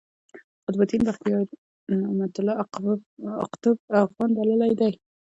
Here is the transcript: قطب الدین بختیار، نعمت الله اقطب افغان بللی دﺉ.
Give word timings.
قطب 0.65 0.81
الدین 0.83 1.01
بختیار، 1.07 1.43
نعمت 2.03 2.33
الله 2.39 2.55
اقطب 3.45 3.75
افغان 4.03 4.29
بللی 4.35 4.73
دﺉ. 4.81 4.93